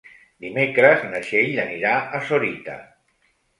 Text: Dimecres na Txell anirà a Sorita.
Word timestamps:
Dimecres 0.45 1.03
na 1.11 1.21
Txell 1.27 1.61
anirà 1.65 1.93
a 2.21 2.25
Sorita. 2.33 2.81